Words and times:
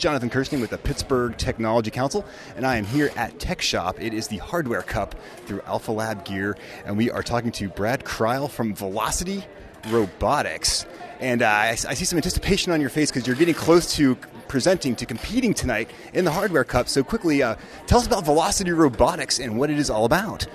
Jonathan 0.00 0.30
Kersting 0.30 0.62
with 0.62 0.70
the 0.70 0.78
Pittsburgh 0.78 1.36
Technology 1.36 1.90
Council, 1.90 2.24
and 2.56 2.66
I 2.66 2.76
am 2.76 2.86
here 2.86 3.12
at 3.16 3.38
Tech 3.38 3.60
Shop. 3.60 4.00
It 4.00 4.14
is 4.14 4.28
the 4.28 4.38
Hardware 4.38 4.80
Cup 4.80 5.14
through 5.44 5.60
Alpha 5.66 5.92
Lab 5.92 6.24
Gear, 6.24 6.56
and 6.86 6.96
we 6.96 7.10
are 7.10 7.22
talking 7.22 7.52
to 7.52 7.68
Brad 7.68 8.02
Kreil 8.02 8.48
from 8.48 8.74
Velocity 8.74 9.44
Robotics. 9.88 10.86
And 11.20 11.42
uh, 11.42 11.48
I, 11.48 11.68
I 11.72 11.74
see 11.74 12.06
some 12.06 12.16
anticipation 12.16 12.72
on 12.72 12.80
your 12.80 12.88
face 12.88 13.10
because 13.10 13.26
you're 13.26 13.36
getting 13.36 13.54
close 13.54 13.94
to 13.96 14.16
presenting, 14.48 14.96
to 14.96 15.04
competing 15.04 15.52
tonight 15.52 15.90
in 16.14 16.24
the 16.24 16.30
Hardware 16.30 16.64
Cup. 16.64 16.88
So, 16.88 17.04
quickly, 17.04 17.42
uh, 17.42 17.56
tell 17.86 17.98
us 17.98 18.06
about 18.06 18.24
Velocity 18.24 18.70
Robotics 18.70 19.38
and 19.38 19.58
what 19.58 19.68
it 19.68 19.78
is 19.78 19.90
all 19.90 20.06
about. 20.06 20.46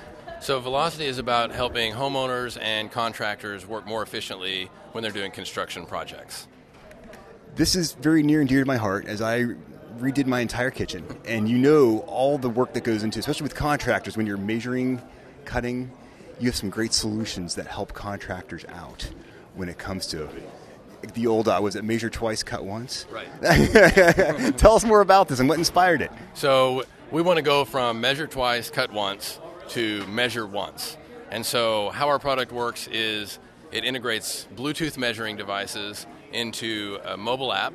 So, 0.41 0.59
Velocity 0.59 1.05
is 1.05 1.19
about 1.19 1.51
helping 1.51 1.93
homeowners 1.93 2.57
and 2.59 2.91
contractors 2.91 3.67
work 3.67 3.85
more 3.85 4.01
efficiently 4.01 4.71
when 4.93 5.03
they're 5.03 5.11
doing 5.11 5.29
construction 5.29 5.85
projects. 5.85 6.47
This 7.55 7.73
is 7.77 7.93
very 7.93 8.21
near 8.21 8.41
and 8.41 8.49
dear 8.49 8.59
to 8.59 8.65
my 8.65 8.75
heart 8.75 9.05
as 9.05 9.21
I 9.21 9.45
redid 9.97 10.25
my 10.25 10.41
entire 10.41 10.71
kitchen. 10.71 11.05
And 11.23 11.47
you 11.47 11.57
know 11.57 11.99
all 11.99 12.37
the 12.37 12.49
work 12.49 12.73
that 12.73 12.83
goes 12.83 13.01
into, 13.01 13.17
especially 13.19 13.43
with 13.43 13.55
contractors, 13.55 14.17
when 14.17 14.27
you're 14.27 14.35
measuring, 14.35 15.01
cutting, 15.45 15.89
you 16.37 16.47
have 16.47 16.55
some 16.57 16.69
great 16.69 16.91
solutions 16.91 17.55
that 17.55 17.67
help 17.67 17.93
contractors 17.93 18.65
out 18.73 19.09
when 19.53 19.69
it 19.69 19.77
comes 19.77 20.05
to 20.07 20.27
the 21.13 21.27
old 21.27 21.47
uh, 21.47 21.57
was 21.61 21.77
it 21.77 21.85
measure 21.85 22.09
twice, 22.09 22.43
cut 22.43 22.65
once? 22.65 23.05
Right. 23.09 23.27
Tell 24.57 24.75
us 24.75 24.83
more 24.83 24.99
about 24.99 25.29
this 25.29 25.39
and 25.39 25.47
what 25.47 25.57
inspired 25.57 26.01
it. 26.01 26.11
So, 26.33 26.83
we 27.11 27.21
want 27.21 27.37
to 27.37 27.43
go 27.43 27.63
from 27.63 28.01
measure 28.01 28.27
twice, 28.27 28.69
cut 28.69 28.91
once 28.91 29.39
to 29.69 30.05
measure 30.07 30.45
once. 30.45 30.97
And 31.31 31.45
so, 31.45 31.89
how 31.91 32.09
our 32.09 32.19
product 32.19 32.51
works 32.51 32.87
is 32.87 33.39
it 33.71 33.85
integrates 33.85 34.47
Bluetooth 34.55 34.97
measuring 34.97 35.37
devices 35.37 36.05
into 36.35 36.99
a 37.03 37.17
mobile 37.17 37.53
app 37.53 37.73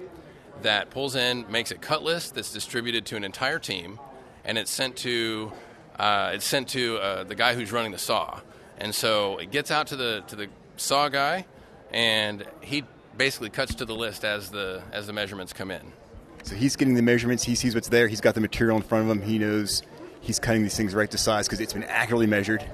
that 0.63 0.91
pulls 0.91 1.17
in, 1.17 1.51
makes 1.51 1.71
a 1.71 1.77
cut 1.77 2.03
list 2.03 2.35
that's 2.35 2.53
distributed 2.53 3.07
to 3.07 3.17
an 3.17 3.25
entire 3.25 3.59
team, 3.59 3.99
and 4.45 4.59
it's 4.59 4.71
sent 4.71 4.97
to 4.97 5.53
uh, 5.99 6.33
it's 6.35 6.47
sent 6.47 6.69
to 6.69 6.97
uh, 6.99 7.25
the 7.25 7.35
guy 7.35 7.55
who's 7.55 7.73
running 7.73 7.93
the 7.93 7.99
saw. 7.99 8.41
And 8.79 8.95
so 8.95 9.39
it 9.39 9.51
gets 9.51 9.71
out 9.71 9.89
to 9.89 9.97
the 9.97 10.23
to 10.29 10.37
the 10.37 10.49
saw 10.77 11.09
guy, 11.09 11.47
and 11.91 12.45
he 12.61 12.85
basically 13.17 13.51
cuts 13.51 13.75
to 13.77 13.85
the 13.85 13.95
list 13.95 14.25
as 14.25 14.51
the 14.51 14.83
as 14.93 15.07
the 15.07 15.13
measurements 15.13 15.53
come 15.53 15.71
in. 15.71 15.93
So 16.43 16.55
he's 16.55 16.77
getting 16.77 16.95
the 16.95 17.03
measurements. 17.03 17.45
He 17.45 17.55
sees 17.55 17.75
what's 17.75 17.89
there. 17.89 18.09
He's 18.09 18.23
got 18.23 18.35
the 18.35 18.41
material 18.41 18.77
in 18.77 18.83
front 18.83 19.05
of 19.05 19.11
him. 19.11 19.23
He 19.23 19.39
knows 19.39 19.83
he's 20.21 20.39
cutting 20.39 20.63
these 20.63 20.77
things 20.77 20.95
right 20.95 21.11
to 21.11 21.19
size 21.19 21.47
because 21.47 21.61
it's 21.61 21.75
been 21.75 21.85
accurately 21.85 22.27
measured. 22.27 22.65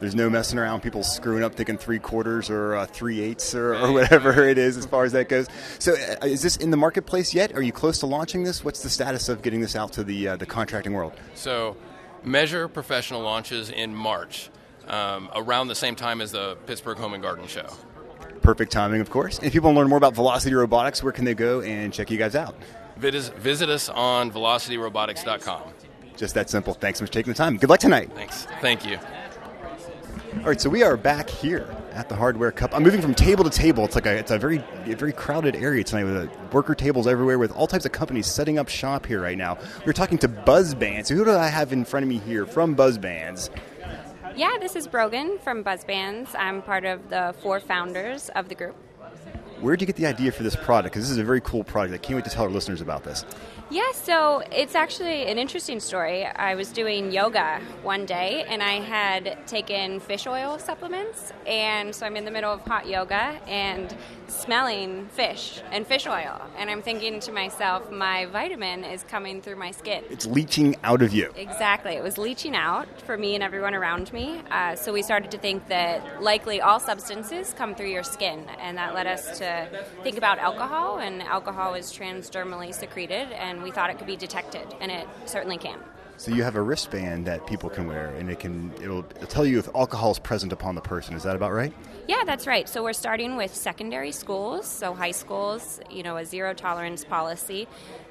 There's 0.00 0.14
no 0.14 0.30
messing 0.30 0.58
around. 0.58 0.80
People 0.80 1.02
screwing 1.02 1.44
up, 1.44 1.54
thinking 1.54 1.76
three 1.76 1.98
quarters 1.98 2.48
or 2.48 2.74
uh, 2.74 2.86
three 2.86 3.20
eighths 3.20 3.54
or, 3.54 3.74
or, 3.74 3.92
whatever 3.92 4.48
it 4.48 4.56
is, 4.56 4.76
as 4.78 4.86
far 4.86 5.04
as 5.04 5.12
that 5.12 5.28
goes. 5.28 5.46
So, 5.78 5.92
uh, 5.92 6.26
is 6.26 6.42
this 6.42 6.56
in 6.56 6.70
the 6.70 6.76
marketplace 6.76 7.34
yet? 7.34 7.54
Are 7.54 7.62
you 7.62 7.72
close 7.72 7.98
to 8.00 8.06
launching 8.06 8.42
this? 8.42 8.64
What's 8.64 8.82
the 8.82 8.88
status 8.90 9.28
of 9.28 9.42
getting 9.42 9.60
this 9.60 9.76
out 9.76 9.92
to 9.92 10.04
the 10.04 10.28
uh, 10.28 10.36
the 10.36 10.46
contracting 10.46 10.94
world? 10.94 11.12
So, 11.34 11.76
Measure 12.24 12.66
Professional 12.66 13.20
launches 13.20 13.70
in 13.70 13.94
March, 13.94 14.50
um, 14.88 15.30
around 15.34 15.68
the 15.68 15.74
same 15.74 15.94
time 15.94 16.20
as 16.20 16.32
the 16.32 16.56
Pittsburgh 16.66 16.98
Home 16.98 17.12
and 17.12 17.22
Garden 17.22 17.46
Show. 17.46 17.68
Perfect 18.40 18.72
timing, 18.72 19.02
of 19.02 19.10
course. 19.10 19.36
And 19.36 19.46
if 19.46 19.52
people 19.52 19.68
want 19.68 19.76
to 19.76 19.80
learn 19.80 19.88
more 19.90 19.98
about 19.98 20.14
Velocity 20.14 20.54
Robotics, 20.54 21.02
where 21.02 21.12
can 21.12 21.26
they 21.26 21.34
go 21.34 21.60
and 21.60 21.92
check 21.92 22.10
you 22.10 22.16
guys 22.16 22.34
out? 22.34 22.54
Visit, 22.96 23.36
visit 23.36 23.68
us 23.68 23.88
on 23.88 24.30
velocityrobotics.com. 24.30 25.62
Just 26.16 26.34
that 26.34 26.50
simple. 26.50 26.74
Thanks 26.74 26.98
so 26.98 27.04
much 27.04 27.10
for 27.10 27.14
taking 27.14 27.32
the 27.32 27.36
time. 27.36 27.56
Good 27.56 27.70
luck 27.70 27.80
tonight. 27.80 28.10
Thanks. 28.14 28.46
Thank 28.60 28.86
you. 28.86 28.98
All 30.32 30.44
right, 30.44 30.60
so 30.60 30.70
we 30.70 30.84
are 30.84 30.96
back 30.96 31.28
here 31.28 31.68
at 31.92 32.08
the 32.08 32.14
Hardware 32.14 32.52
Cup. 32.52 32.72
I'm 32.72 32.84
moving 32.84 33.02
from 33.02 33.14
table 33.14 33.42
to 33.42 33.50
table. 33.50 33.84
It's 33.84 33.96
like 33.96 34.06
a, 34.06 34.16
it's 34.16 34.30
a 34.30 34.38
very 34.38 34.58
a 34.86 34.94
very 34.94 35.12
crowded 35.12 35.56
area 35.56 35.82
tonight 35.82 36.04
with 36.04 36.16
uh, 36.16 36.32
worker 36.52 36.74
tables 36.74 37.08
everywhere 37.08 37.36
with 37.36 37.50
all 37.50 37.66
types 37.66 37.84
of 37.84 37.90
companies 37.90 38.26
setting 38.26 38.56
up 38.56 38.68
shop 38.68 39.06
here 39.06 39.20
right 39.20 39.36
now. 39.36 39.58
We're 39.84 39.92
talking 39.92 40.18
to 40.18 40.28
Buzzbands. 40.28 41.06
So 41.06 41.16
who 41.16 41.24
do 41.24 41.32
I 41.32 41.48
have 41.48 41.72
in 41.72 41.84
front 41.84 42.04
of 42.04 42.08
me 42.08 42.18
here 42.18 42.46
from 42.46 42.76
Buzzbands? 42.76 43.50
Yeah, 44.36 44.56
this 44.60 44.76
is 44.76 44.86
Brogan 44.86 45.36
from 45.40 45.64
Buzzbands. 45.64 46.28
I'm 46.38 46.62
part 46.62 46.84
of 46.84 47.10
the 47.10 47.34
four 47.42 47.58
founders 47.58 48.30
of 48.30 48.48
the 48.48 48.54
group. 48.54 48.76
Where 49.60 49.76
did 49.76 49.82
you 49.82 49.86
get 49.86 49.96
the 49.96 50.06
idea 50.06 50.30
for 50.30 50.44
this 50.44 50.56
product? 50.56 50.94
Because 50.94 51.06
this 51.06 51.10
is 51.10 51.18
a 51.18 51.24
very 51.24 51.40
cool 51.40 51.64
product. 51.64 51.92
I 51.92 51.98
can't 51.98 52.14
wait 52.14 52.24
to 52.24 52.30
tell 52.30 52.44
our 52.44 52.50
listeners 52.50 52.80
about 52.80 53.02
this. 53.02 53.24
Yeah, 53.72 53.92
so 53.92 54.42
it's 54.50 54.74
actually 54.74 55.26
an 55.26 55.38
interesting 55.38 55.78
story. 55.78 56.26
I 56.26 56.56
was 56.56 56.72
doing 56.72 57.12
yoga 57.12 57.60
one 57.84 58.04
day 58.04 58.44
and 58.48 58.64
I 58.64 58.80
had 58.80 59.46
taken 59.46 60.00
fish 60.00 60.26
oil 60.26 60.58
supplements, 60.58 61.32
and 61.46 61.94
so 61.94 62.04
I'm 62.04 62.16
in 62.16 62.24
the 62.24 62.32
middle 62.32 62.52
of 62.52 62.62
hot 62.62 62.88
yoga 62.88 63.38
and 63.46 63.96
smelling 64.26 65.06
fish 65.12 65.62
and 65.70 65.86
fish 65.86 66.08
oil. 66.08 66.40
And 66.58 66.68
I'm 66.68 66.82
thinking 66.82 67.20
to 67.20 67.32
myself, 67.32 67.92
my 67.92 68.26
vitamin 68.26 68.82
is 68.82 69.04
coming 69.04 69.40
through 69.40 69.56
my 69.56 69.70
skin. 69.70 70.02
It's 70.10 70.26
leaching 70.26 70.74
out 70.82 71.00
of 71.00 71.12
you. 71.12 71.32
Exactly. 71.36 71.92
It 71.92 72.02
was 72.02 72.18
leaching 72.18 72.56
out 72.56 72.88
for 73.02 73.16
me 73.16 73.36
and 73.36 73.42
everyone 73.42 73.74
around 73.74 74.12
me. 74.12 74.42
Uh, 74.50 74.74
so 74.74 74.92
we 74.92 75.02
started 75.02 75.30
to 75.30 75.38
think 75.38 75.68
that 75.68 76.20
likely 76.20 76.60
all 76.60 76.80
substances 76.80 77.54
come 77.56 77.76
through 77.76 77.90
your 77.90 78.02
skin, 78.02 78.46
and 78.58 78.76
that 78.78 78.94
led 78.94 79.06
us 79.06 79.38
to 79.38 79.68
think 80.02 80.18
about 80.18 80.40
alcohol, 80.40 80.98
and 80.98 81.22
alcohol 81.22 81.74
is 81.74 81.92
transdermally 81.92 82.74
secreted, 82.74 83.30
and 83.30 83.59
we 83.62 83.70
thought 83.70 83.90
it 83.90 83.98
could 83.98 84.06
be 84.06 84.16
detected, 84.16 84.66
and 84.80 84.90
it 84.90 85.06
certainly 85.26 85.58
can. 85.58 85.78
So 86.16 86.30
you 86.32 86.42
have 86.42 86.54
a 86.54 86.60
wristband 86.60 87.24
that 87.26 87.46
people 87.46 87.70
can 87.70 87.86
wear, 87.86 88.08
and 88.08 88.28
it 88.28 88.38
can 88.38 88.72
it'll, 88.74 88.98
it'll 88.98 89.26
tell 89.26 89.46
you 89.46 89.58
if 89.58 89.68
alcohol 89.74 90.10
is 90.10 90.18
present 90.18 90.52
upon 90.52 90.74
the 90.74 90.82
person. 90.82 91.14
Is 91.14 91.22
that 91.22 91.34
about 91.34 91.52
right? 91.52 91.72
Yeah, 92.08 92.24
that's 92.26 92.46
right. 92.46 92.68
So 92.68 92.82
we're 92.82 92.92
starting 92.92 93.36
with 93.36 93.54
secondary 93.54 94.12
schools, 94.12 94.66
so 94.66 94.92
high 94.92 95.12
schools, 95.12 95.80
you 95.90 96.02
know, 96.02 96.18
a 96.18 96.26
zero 96.26 96.52
tolerance 96.52 97.06
policy. 97.06 97.66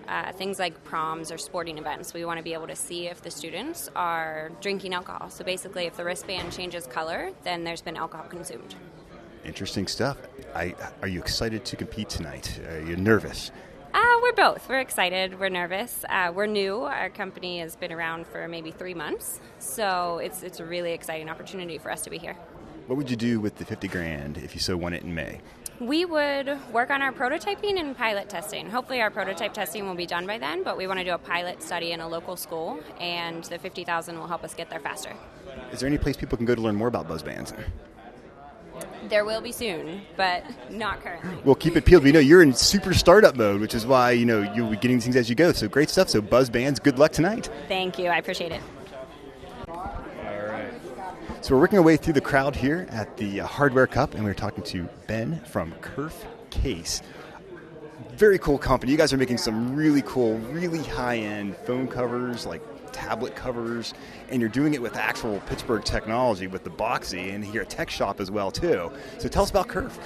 Uh, 0.08 0.32
things 0.32 0.58
like 0.58 0.84
proms 0.86 1.32
or 1.32 1.38
sporting 1.38 1.78
events, 1.78 2.16
we 2.16 2.26
want 2.26 2.40
to 2.40 2.44
be 2.44 2.54
able 2.54 2.66
to 2.66 2.76
see 2.76 3.06
if 3.06 3.22
the 3.22 3.30
students 3.30 3.92
are 3.96 4.50
drinking 4.60 4.96
alcohol. 4.96 5.30
So 5.30 5.44
basically, 5.44 5.86
if 5.86 5.96
the 5.96 6.04
wristband 6.04 6.52
changes 6.52 6.88
color, 6.88 7.30
then 7.44 7.64
there's 7.64 7.84
been 7.84 7.96
alcohol 7.96 8.26
consumed. 8.26 8.74
Interesting 9.46 9.86
stuff. 9.86 10.18
I, 10.56 10.74
are 11.04 11.08
you 11.08 11.20
excited 11.20 11.64
to 11.66 11.76
compete 11.76 12.10
tonight? 12.10 12.60
Are 12.72 12.81
you 12.81 12.96
nervous? 12.96 13.52
Uh, 13.94 14.20
we're 14.22 14.34
both. 14.34 14.70
We're 14.70 14.80
excited. 14.80 15.40
We're 15.40 15.50
nervous. 15.50 16.06
Uh, 16.10 16.32
we're 16.34 16.46
new. 16.46 16.82
Our 16.84 17.10
company 17.10 17.60
has 17.60 17.76
been 17.76 17.92
around 17.92 18.28
for 18.28 18.48
maybe 18.48 18.72
three 18.72 18.94
months, 18.94 19.40
so 19.58 20.20
it's 20.20 20.44
it's 20.44 20.60
a 20.60 20.66
really 20.66 20.94
exciting 20.94 21.30
opportunity 21.30 21.78
for 21.78 21.92
us 21.92 22.02
to 22.04 22.10
be 22.10 22.18
here. 22.18 22.36
What 22.88 22.98
would 22.98 23.10
you 23.10 23.16
do 23.16 23.40
with 23.40 23.58
the 23.58 23.66
50 23.66 23.88
grand 23.88 24.38
if 24.38 24.56
you 24.56 24.62
so 24.62 24.76
won 24.76 24.94
it 24.94 25.04
in 25.04 25.14
May? 25.14 25.42
We 25.80 26.06
would 26.06 26.58
work 26.74 26.90
on 26.90 27.02
our 27.02 27.12
prototyping 27.12 27.80
and 27.80 27.96
pilot 27.96 28.30
testing. 28.30 28.70
Hopefully, 28.70 29.02
our 29.02 29.10
prototype 29.10 29.54
testing 29.54 29.88
will 29.88 29.96
be 29.96 30.06
done 30.06 30.28
by 30.28 30.38
then, 30.38 30.64
but 30.64 30.78
we 30.78 30.88
want 30.88 31.00
to 31.00 31.06
do 31.06 31.14
a 31.14 31.18
pilot 31.18 31.64
study 31.64 31.92
in 31.92 32.00
a 32.00 32.08
local 32.08 32.36
school, 32.36 32.80
and 33.00 33.44
the 33.46 33.58
50,000 33.58 34.18
will 34.20 34.28
help 34.28 34.44
us 34.44 34.54
get 34.54 34.70
there 34.70 34.80
faster. 34.80 35.14
Is 35.72 35.80
there 35.80 35.88
any 35.88 35.98
place 35.98 36.18
people 36.18 36.36
can 36.38 36.46
go 36.46 36.56
to 36.56 36.62
learn 36.62 36.76
more 36.76 36.88
about 36.88 37.08
Buzzbands? 37.08 37.54
There 39.08 39.24
will 39.24 39.42
be 39.42 39.52
soon, 39.52 40.02
but 40.18 40.44
not 40.70 41.02
currently. 41.02 41.38
Well, 41.46 41.56
keep 41.56 41.75
it 41.78 41.86
peeled. 41.86 42.04
We 42.04 42.12
know 42.12 42.19
you're 42.19 42.42
in 42.42 42.54
super 42.54 42.94
startup 42.94 43.36
mode, 43.36 43.62
which 43.62 43.74
is 43.74 43.86
why 43.86 44.12
you 44.12 44.25
know 44.25 44.42
you'll 44.54 44.69
be 44.69 44.78
getting 44.78 45.00
things 45.00 45.16
as 45.16 45.30
you 45.30 45.36
go. 45.36 45.51
So 45.51 45.68
great 45.68 45.90
stuff. 45.90 46.10
So 46.10 46.22
Buzz 46.22 46.50
Bands, 46.50 46.80
good 46.80 47.00
luck 47.00 47.12
tonight. 47.12 47.50
Thank 47.68 47.98
you. 47.98 48.10
I 48.10 48.18
appreciate 48.18 48.51
it. 48.51 48.62
All 49.68 49.96
right. 50.25 50.74
So 51.42 51.56
we're 51.56 51.62
working 51.62 51.78
our 51.78 51.84
way 51.84 51.96
through 51.96 52.13
the 52.13 52.22
crowd 52.22 52.56
here 52.56 52.88
at 52.90 53.16
the 53.18 53.42
uh, 53.42 53.48
Hardware 53.48 53.88
Cup, 53.88 54.13
and 54.16 54.24
we're 54.25 54.34
talking 54.34 54.63
to 54.66 54.90
Ben 55.07 55.40
from 55.46 55.72
Kerf 55.81 56.25
Case. 56.50 57.01
Very 58.12 58.38
cool 58.38 58.57
company. 58.57 58.92
You 58.92 58.98
guys 58.98 59.13
are 59.13 59.18
making 59.18 59.38
some 59.38 59.75
really 59.75 60.01
cool, 60.06 60.38
really 60.40 60.84
high-end 60.84 61.56
phone 61.66 61.88
covers, 61.88 62.46
like 62.46 62.62
tablet 62.91 63.36
covers, 63.36 63.94
and 64.30 64.41
you're 64.41 64.50
doing 64.50 64.74
it 64.74 64.81
with 64.81 64.95
actual 64.95 65.39
Pittsburgh 65.41 65.83
technology 65.83 66.47
with 66.47 66.63
the 66.63 66.69
Boxy, 66.69 67.33
and 67.33 67.44
here 67.44 67.62
at 67.62 67.69
Tech 67.69 67.89
Shop 67.89 68.19
as 68.19 68.30
well 68.30 68.51
too. 68.51 68.91
So 69.18 69.27
tell 69.30 69.44
us 69.44 69.50
about 69.50 69.68
Kerf. 69.68 69.97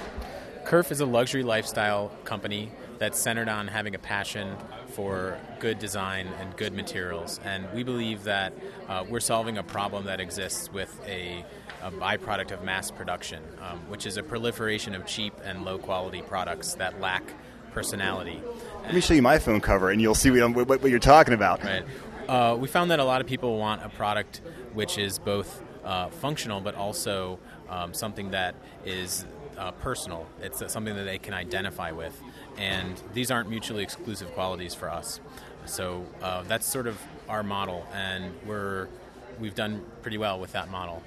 Kerf 0.64 0.90
is 0.90 1.00
a 1.00 1.06
luxury 1.06 1.42
lifestyle 1.42 2.10
company 2.24 2.70
that's 2.98 3.18
centered 3.18 3.48
on 3.48 3.68
having 3.68 3.94
a 3.94 3.98
passion 3.98 4.56
for 4.88 5.36
good 5.58 5.78
design 5.78 6.28
and 6.40 6.56
good 6.56 6.72
materials. 6.72 7.38
And 7.44 7.66
we 7.74 7.82
believe 7.82 8.24
that 8.24 8.54
uh, 8.88 9.04
we're 9.08 9.20
solving 9.20 9.58
a 9.58 9.62
problem 9.62 10.04
that 10.06 10.20
exists 10.20 10.72
with 10.72 10.98
a, 11.06 11.44
a 11.82 11.90
byproduct 11.90 12.52
of 12.52 12.62
mass 12.62 12.90
production, 12.90 13.42
um, 13.60 13.78
which 13.88 14.06
is 14.06 14.16
a 14.16 14.22
proliferation 14.22 14.94
of 14.94 15.04
cheap 15.04 15.34
and 15.44 15.64
low 15.64 15.76
quality 15.76 16.22
products 16.22 16.74
that 16.74 16.98
lack 17.00 17.24
personality. 17.72 18.40
Let 18.84 18.94
me 18.94 19.00
show 19.00 19.14
you 19.14 19.22
my 19.22 19.38
phone 19.38 19.60
cover, 19.60 19.90
and 19.90 20.00
you'll 20.00 20.14
see 20.14 20.30
what, 20.30 20.68
what, 20.68 20.80
what 20.80 20.90
you're 20.90 21.00
talking 21.00 21.34
about. 21.34 21.62
Right. 21.62 21.84
Uh, 22.28 22.56
we 22.58 22.68
found 22.68 22.90
that 22.90 23.00
a 23.00 23.04
lot 23.04 23.20
of 23.20 23.26
people 23.26 23.58
want 23.58 23.84
a 23.84 23.88
product 23.88 24.40
which 24.72 24.98
is 24.98 25.18
both 25.18 25.62
uh, 25.84 26.08
functional 26.08 26.60
but 26.60 26.74
also 26.74 27.38
um, 27.68 27.92
something 27.92 28.30
that 28.30 28.54
is 28.84 29.26
uh, 29.58 29.70
personal. 29.72 30.26
It's 30.40 30.62
uh, 30.62 30.68
something 30.68 30.94
that 30.96 31.04
they 31.04 31.18
can 31.18 31.34
identify 31.34 31.92
with. 31.92 32.18
And 32.56 33.00
these 33.12 33.30
aren't 33.30 33.48
mutually 33.48 33.82
exclusive 33.82 34.32
qualities 34.32 34.74
for 34.74 34.90
us. 34.90 35.20
So 35.66 36.04
uh, 36.22 36.42
that's 36.42 36.66
sort 36.66 36.86
of 36.86 37.00
our 37.28 37.42
model, 37.42 37.86
and 37.94 38.34
we're 38.46 38.88
we've 39.40 39.54
done 39.54 39.82
pretty 40.02 40.18
well 40.18 40.38
with 40.38 40.52
that 40.52 40.70
model. 40.70 41.02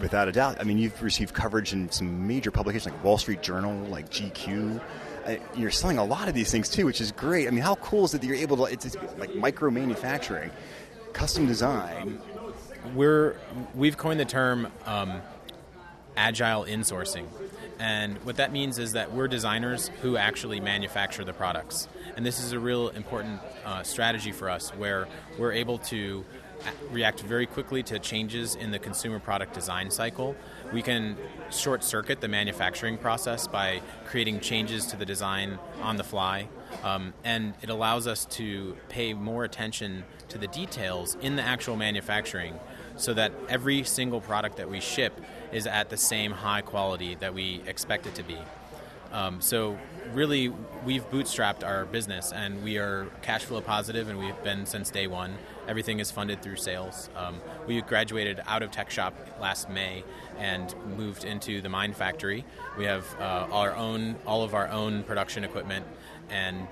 Without 0.00 0.28
a 0.28 0.32
doubt. 0.32 0.58
I 0.60 0.64
mean, 0.64 0.78
you've 0.78 1.00
received 1.02 1.34
coverage 1.34 1.72
in 1.72 1.90
some 1.90 2.26
major 2.26 2.50
publications 2.50 2.92
like 2.92 3.04
Wall 3.04 3.18
Street 3.18 3.42
Journal, 3.42 3.72
like 3.86 4.10
GQ. 4.10 4.80
You're 5.54 5.70
selling 5.70 5.98
a 5.98 6.04
lot 6.04 6.28
of 6.28 6.34
these 6.34 6.50
things 6.50 6.68
too, 6.68 6.86
which 6.86 7.00
is 7.00 7.12
great. 7.12 7.46
I 7.46 7.50
mean, 7.50 7.62
how 7.62 7.76
cool 7.76 8.04
is 8.04 8.14
it 8.14 8.20
that 8.20 8.26
you're 8.26 8.36
able 8.36 8.56
to? 8.58 8.64
It's, 8.64 8.84
it's 8.84 8.96
like 9.18 9.34
micro 9.34 9.70
manufacturing, 9.70 10.50
custom 11.12 11.46
design. 11.46 12.18
we're 12.94 13.36
we've 13.74 13.96
coined 13.96 14.20
the 14.20 14.24
term 14.24 14.68
um, 14.86 15.20
agile 16.16 16.64
insourcing, 16.64 17.26
and 17.78 18.16
what 18.24 18.36
that 18.36 18.52
means 18.52 18.78
is 18.78 18.92
that 18.92 19.12
we're 19.12 19.28
designers 19.28 19.88
who 20.02 20.16
actually 20.16 20.60
manufacture 20.60 21.24
the 21.24 21.32
products, 21.32 21.88
and 22.16 22.24
this 22.24 22.40
is 22.42 22.52
a 22.52 22.58
real 22.58 22.88
important 22.88 23.40
uh, 23.64 23.82
strategy 23.82 24.32
for 24.32 24.48
us, 24.48 24.70
where 24.70 25.08
we're 25.38 25.52
able 25.52 25.78
to 25.78 26.24
react 26.90 27.20
very 27.20 27.46
quickly 27.46 27.82
to 27.84 27.98
changes 27.98 28.54
in 28.54 28.70
the 28.70 28.78
consumer 28.78 29.18
product 29.18 29.54
design 29.54 29.90
cycle. 29.90 30.36
We 30.72 30.82
can 30.82 31.16
short 31.50 31.82
circuit 31.84 32.20
the 32.20 32.28
manufacturing 32.28 32.98
process 32.98 33.46
by 33.46 33.80
creating 34.06 34.40
changes 34.40 34.86
to 34.86 34.96
the 34.96 35.06
design 35.06 35.58
on 35.82 35.96
the 35.96 36.04
fly. 36.04 36.48
Um, 36.84 37.14
and 37.24 37.54
it 37.62 37.70
allows 37.70 38.06
us 38.06 38.24
to 38.26 38.76
pay 38.88 39.14
more 39.14 39.44
attention 39.44 40.04
to 40.28 40.38
the 40.38 40.46
details 40.46 41.16
in 41.20 41.36
the 41.36 41.42
actual 41.42 41.76
manufacturing 41.76 42.58
so 42.96 43.14
that 43.14 43.32
every 43.48 43.82
single 43.82 44.20
product 44.20 44.56
that 44.58 44.70
we 44.70 44.80
ship 44.80 45.20
is 45.52 45.66
at 45.66 45.90
the 45.90 45.96
same 45.96 46.32
high 46.32 46.60
quality 46.60 47.16
that 47.16 47.34
we 47.34 47.62
expect 47.66 48.06
it 48.06 48.14
to 48.14 48.22
be. 48.22 48.38
Um, 49.12 49.40
so 49.40 49.76
really, 50.12 50.52
we've 50.84 51.08
bootstrapped 51.10 51.64
our 51.64 51.84
business, 51.84 52.32
and 52.32 52.62
we 52.62 52.78
are 52.78 53.08
cash 53.22 53.44
flow 53.44 53.60
positive, 53.60 54.08
and 54.08 54.18
we've 54.18 54.40
been 54.44 54.66
since 54.66 54.90
day 54.90 55.06
one. 55.06 55.36
Everything 55.68 56.00
is 56.00 56.10
funded 56.10 56.42
through 56.42 56.56
sales. 56.56 57.10
Um, 57.16 57.40
we 57.66 57.80
graduated 57.82 58.40
out 58.46 58.62
of 58.62 58.70
Tech 58.70 58.90
Shop 58.90 59.14
last 59.40 59.70
May 59.70 60.04
and 60.38 60.74
moved 60.96 61.24
into 61.24 61.60
the 61.60 61.68
Mine 61.68 61.92
Factory. 61.92 62.44
We 62.78 62.84
have 62.84 63.06
uh, 63.20 63.46
our 63.52 63.74
own, 63.76 64.16
all 64.26 64.42
of 64.42 64.54
our 64.54 64.68
own 64.68 65.04
production 65.04 65.44
equipment, 65.44 65.86
and 66.28 66.66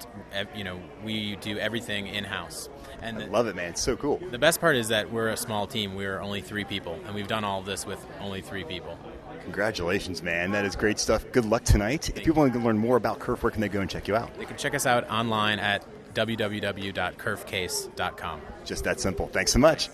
you 0.54 0.64
know 0.64 0.80
we 1.04 1.36
do 1.36 1.58
everything 1.58 2.06
in 2.06 2.24
house. 2.24 2.68
And 3.02 3.18
the, 3.18 3.26
Love 3.26 3.46
it, 3.46 3.54
man. 3.54 3.70
It's 3.70 3.82
so 3.82 3.96
cool. 3.96 4.20
the 4.30 4.38
best 4.38 4.60
part 4.60 4.74
is 4.76 4.88
that 4.88 5.12
we're 5.12 5.28
a 5.28 5.36
small 5.36 5.66
team. 5.66 5.94
We're 5.94 6.20
only 6.20 6.40
three 6.40 6.64
people, 6.64 6.98
and 7.06 7.14
we've 7.14 7.28
done 7.28 7.44
all 7.44 7.60
of 7.60 7.66
this 7.66 7.86
with 7.86 8.04
only 8.20 8.40
three 8.40 8.64
people. 8.64 8.98
Congratulations, 9.44 10.22
man. 10.22 10.50
That 10.50 10.64
is 10.64 10.76
great 10.76 10.98
stuff. 10.98 11.24
Good 11.32 11.44
luck 11.44 11.64
tonight. 11.64 12.08
If 12.10 12.16
people 12.16 12.42
want 12.42 12.52
to 12.52 12.58
learn 12.58 12.76
more 12.76 12.96
about 12.96 13.18
Kerf, 13.18 13.42
where 13.42 13.50
can 13.50 13.60
they 13.60 13.68
go 13.68 13.80
and 13.80 13.88
check 13.88 14.08
you 14.08 14.16
out? 14.16 14.36
They 14.38 14.44
can 14.44 14.56
check 14.56 14.74
us 14.74 14.84
out 14.84 15.08
online 15.10 15.58
at 15.58 15.84
www.kerfcase.com. 16.14 18.40
Just 18.64 18.84
that 18.84 19.00
simple. 19.00 19.26
Thanks 19.28 19.52
so 19.52 19.58
much. 19.58 19.90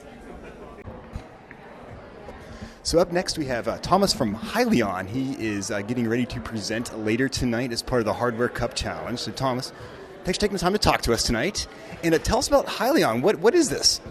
So 2.83 2.99
up 2.99 3.13
next 3.13 3.39
we 3.39 3.47
have 3.47 3.67
uh, 3.67 3.79
Thomas 3.79 4.13
from 4.13 4.37
Hyliion. 4.37 5.09
He 5.09 5.33
is 5.43 5.71
uh, 5.71 5.81
getting 5.81 6.07
ready 6.07 6.27
to 6.27 6.41
present 6.41 6.95
later 6.99 7.31
tonight 7.31 7.73
as 7.73 7.81
part 7.81 8.01
of 8.01 8.05
the 8.05 8.13
Hardware 8.13 8.51
Cup 8.51 8.75
Challenge. 8.75 9.19
So 9.19 9.33
Thomas, 9.33 9.73
thanks 10.25 10.37
for 10.37 10.43
taking 10.43 10.57
the 10.57 10.61
time 10.61 10.75
to 10.75 10.79
talk 10.79 11.01
to 11.03 11.15
us 11.15 11.23
tonight. 11.23 11.67
And 12.03 12.15
uh, 12.15 12.19
tell 12.19 12.39
us 12.39 12.49
about 12.49 12.67
Hyliion. 12.67 13.23
What 13.23 13.39
what 13.39 13.55
is 13.55 13.71
this? 13.71 14.03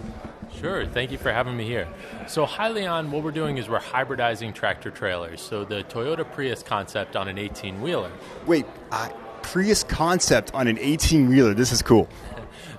Sure, 0.59 0.85
thank 0.87 1.11
you 1.11 1.17
for 1.17 1.31
having 1.31 1.57
me 1.57 1.65
here. 1.65 1.87
So, 2.27 2.45
Hyliion, 2.45 3.09
what 3.09 3.23
we're 3.23 3.31
doing 3.31 3.57
is 3.57 3.67
we're 3.67 3.79
hybridizing 3.79 4.53
tractor 4.53 4.91
trailers. 4.91 5.41
So, 5.41 5.65
the 5.65 5.83
Toyota 5.83 6.29
Prius 6.31 6.63
concept 6.63 7.15
on 7.15 7.27
an 7.27 7.37
18 7.37 7.81
wheeler. 7.81 8.11
Wait, 8.45 8.65
uh, 8.91 9.09
Prius 9.43 9.83
concept 9.83 10.53
on 10.53 10.67
an 10.67 10.79
18 10.79 11.29
wheeler. 11.29 11.53
This 11.53 11.71
is 11.71 11.81
cool. 11.81 12.09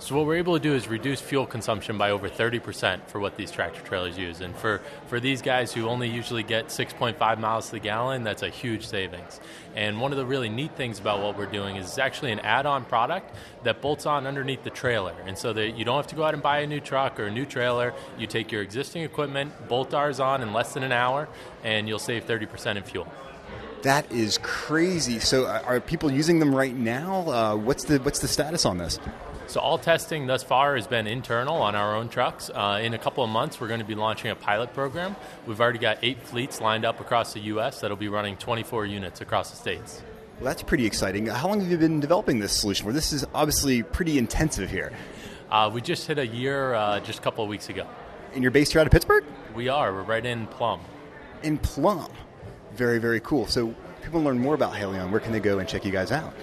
So, 0.01 0.17
what 0.17 0.27
we're 0.27 0.37
able 0.37 0.53
to 0.53 0.61
do 0.61 0.75
is 0.75 0.87
reduce 0.87 1.23
fuel 1.23 1.47
consumption 1.47 1.97
by 1.97 2.11
over 2.11 2.29
30% 2.29 3.07
for 3.07 3.21
what 3.21 3.39
these 3.39 3.51
tractor 3.51 3.81
trailers 3.81 4.19
use. 4.19 4.43
And 4.43 4.55
for, 4.55 4.83
for 5.07 5.19
these 5.19 5.41
guys 5.41 5.73
who 5.73 5.89
only 5.89 6.11
usually 6.11 6.43
get 6.43 6.67
6.5 6.67 7.39
miles 7.39 7.67
to 7.67 7.73
the 7.73 7.81
gallon, 7.81 8.23
that's 8.23 8.43
a 8.43 8.51
huge 8.51 8.87
savings. 8.87 9.41
And 9.75 9.99
one 10.03 10.13
of 10.13 10.19
the 10.19 10.27
really 10.27 10.51
neat 10.51 10.77
things 10.77 10.99
about 10.99 11.23
what 11.23 11.39
we're 11.39 11.47
doing 11.47 11.77
is 11.77 11.87
it's 11.87 11.97
actually 11.97 12.33
an 12.33 12.41
add 12.41 12.67
on 12.67 12.85
product 12.85 13.35
that 13.63 13.81
bolts 13.81 14.05
on 14.05 14.27
underneath 14.27 14.63
the 14.63 14.69
trailer. 14.69 15.15
And 15.25 15.39
so 15.39 15.55
that 15.55 15.71
you 15.71 15.87
don't 15.87 15.97
have 15.97 16.09
to 16.09 16.17
go 16.17 16.25
out 16.25 16.35
and 16.35 16.43
buy 16.43 16.59
a 16.59 16.67
new 16.67 16.81
truck 16.81 17.19
or 17.19 17.25
a 17.25 17.31
new 17.31 17.47
trailer. 17.47 17.95
You 18.19 18.27
take 18.27 18.53
your 18.53 18.61
existing 18.61 19.05
equipment, 19.05 19.69
bolt 19.69 19.95
ours 19.95 20.21
on 20.21 20.43
in 20.43 20.53
less 20.53 20.75
than 20.75 20.83
an 20.83 20.93
hour, 20.93 21.31
and 21.63 21.89
you'll 21.89 21.99
save 21.99 22.27
30% 22.27 22.77
in 22.77 22.83
fuel. 22.83 23.11
That 23.85 24.11
is 24.11 24.39
crazy. 24.39 25.19
So 25.21 25.45
uh, 25.45 25.63
are 25.67 25.79
people 25.79 26.11
using 26.11 26.39
them 26.39 26.55
right 26.55 26.75
now? 26.75 27.29
Uh, 27.29 27.55
what's 27.55 27.85
the 27.85 27.99
what's 27.99 28.19
the 28.19 28.29
status 28.29 28.65
on 28.65 28.79
this? 28.79 28.99
So 29.47 29.61
all 29.61 29.77
testing 29.77 30.27
thus 30.27 30.43
far 30.43 30.75
has 30.77 30.87
been 30.87 31.07
internal 31.07 31.57
on 31.57 31.75
our 31.75 31.95
own 31.95 32.09
trucks. 32.09 32.49
Uh, 32.49 32.81
in 32.83 32.95
a 32.95 32.99
couple 32.99 33.23
of 33.23 33.29
months, 33.29 33.61
we're 33.61 33.69
going 33.69 33.81
to 33.81 33.87
be 33.87 33.95
launching 33.95 34.31
a 34.31 34.35
pilot 34.35 34.73
program. 34.73 35.15
We've 35.47 35.61
already 35.61 35.79
got 35.79 35.99
eight 36.01 36.23
fleets 36.23 36.63
lined 36.63 36.87
up 36.87 36.99
across 36.99 37.35
the 37.35 37.41
U.S. 37.41 37.83
that'll 37.83 37.99
be 37.99 38.09
running 38.09 38.39
24 38.39 38.87
units 38.87 39.21
across 39.21 39.51
the 39.51 39.57
states. 39.57 40.03
Well, 40.39 40.47
that's 40.47 40.63
pretty 40.63 40.87
exciting. 40.87 41.27
How 41.27 41.49
long 41.49 41.61
have 41.61 41.71
you 41.71 41.77
been 41.77 42.01
developing 42.01 42.39
this 42.39 42.53
solution? 42.53 42.87
Well, 42.87 42.95
this 42.95 43.13
is 43.13 43.27
obviously 43.35 43.83
pretty 43.83 44.17
intensive 44.17 44.71
here. 44.71 44.95
Uh, 45.51 45.71
we 45.73 45.83
just 45.83 46.07
hit 46.07 46.19
a 46.19 46.27
year 46.27 46.73
uh, 46.73 47.01
just 47.01 47.19
a 47.19 47.23
couple 47.23 47.45
of 47.45 47.51
weeks 47.51 47.69
ago. 47.69 47.87
And 48.33 48.43
you're 48.43 48.51
based 48.51 48.73
here 48.73 48.81
out 48.81 48.87
of 48.87 48.93
Pittsburgh? 48.93 49.25
We 49.55 49.69
are. 49.69 49.93
We're 49.93 50.05
right 50.05 50.25
in 50.25 50.47
Plum. 50.47 50.81
In 51.43 51.59
Plum. 51.59 52.11
Very, 52.75 52.99
very 52.99 53.21
cool. 53.21 53.47
So 53.47 53.75
people 54.03 54.23
learn 54.23 54.39
more 54.39 54.55
about 54.55 54.73
Hyliion. 54.75 55.11
Where 55.11 55.21
can 55.21 55.33
they 55.33 55.41
go 55.41 55.59
and 55.59 55.69
check 55.69 55.85
you 55.85 55.93
guys 55.93 56.13
out? 56.13 56.35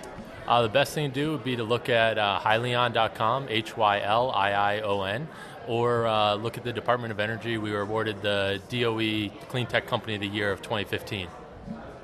Uh, 0.47 0.61
the 0.63 0.69
best 0.69 0.93
thing 0.93 1.09
to 1.09 1.13
do 1.13 1.31
would 1.31 1.43
be 1.43 1.55
to 1.55 1.63
look 1.63 1.87
at 1.87 2.17
uh, 2.17 2.39
hyliion.com, 2.43 3.47
H 3.49 3.77
Y 3.77 4.01
L 4.01 4.31
I 4.31 4.51
I 4.51 4.81
O 4.81 5.03
N, 5.03 5.27
or 5.67 6.07
uh, 6.07 6.35
look 6.35 6.57
at 6.57 6.63
the 6.63 6.73
Department 6.73 7.11
of 7.11 7.19
Energy. 7.19 7.57
We 7.57 7.71
were 7.71 7.81
awarded 7.81 8.21
the 8.21 8.59
DOE 8.69 9.29
Clean 9.47 9.65
Tech 9.67 9.87
Company 9.87 10.15
of 10.15 10.21
the 10.21 10.27
Year 10.27 10.51
of 10.51 10.61
2015. 10.61 11.27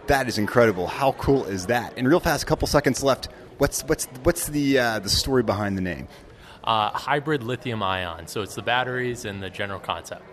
That 0.07 0.27
is 0.27 0.37
incredible. 0.37 0.87
How 0.87 1.13
cool 1.13 1.45
is 1.45 1.65
that? 1.65 1.93
And 1.97 2.07
real 2.07 2.19
fast, 2.19 2.43
a 2.43 2.45
couple 2.45 2.67
seconds 2.67 3.03
left. 3.03 3.27
What's 3.57 3.81
what's 3.83 4.05
what's 4.23 4.47
the 4.47 4.79
uh, 4.79 4.99
the 4.99 5.09
story 5.09 5.43
behind 5.43 5.77
the 5.77 5.81
name? 5.81 6.07
Uh, 6.63 6.91
hybrid 6.91 7.43
lithium 7.43 7.81
ion. 7.81 8.27
So 8.27 8.41
it's 8.41 8.55
the 8.55 8.61
batteries 8.61 9.25
and 9.25 9.41
the 9.41 9.49
general 9.49 9.79
concept. 9.79 10.23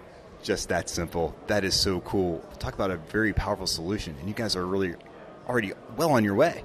Just 0.44 0.68
that 0.68 0.90
simple. 0.90 1.34
That 1.46 1.64
is 1.64 1.74
so 1.74 2.00
cool. 2.00 2.38
Talk 2.58 2.74
about 2.74 2.90
a 2.90 2.98
very 2.98 3.32
powerful 3.32 3.66
solution, 3.66 4.14
and 4.20 4.28
you 4.28 4.34
guys 4.34 4.54
are 4.56 4.66
really 4.66 4.94
already 5.48 5.72
well 5.96 6.12
on 6.12 6.22
your 6.22 6.34
way. 6.34 6.62